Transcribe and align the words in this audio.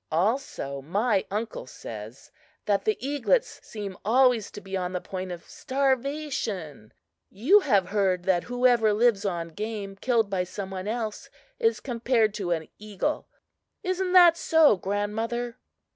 Also, 0.11 0.81
my 0.81 1.25
uncle 1.29 1.67
says 1.67 2.31
that 2.65 2.85
the 2.85 2.97
eaglets 3.07 3.59
seem 3.63 3.95
always 4.03 4.49
to 4.49 4.59
be 4.59 4.75
on 4.75 4.93
the 4.93 4.99
point 4.99 5.31
of 5.31 5.47
starvation. 5.47 6.91
You 7.29 7.59
have 7.59 7.89
heard 7.89 8.23
that 8.23 8.45
whoever 8.45 8.93
lives 8.93 9.25
on 9.25 9.49
game 9.49 9.95
killed 9.95 10.27
by 10.27 10.43
some 10.43 10.71
one 10.71 10.87
else 10.87 11.29
is 11.59 11.79
compared 11.79 12.33
to 12.33 12.49
an 12.49 12.67
eagle. 12.79 13.27
Isn't 13.83 14.13
that 14.13 14.37
so, 14.37 14.75
grandmother? 14.75 15.57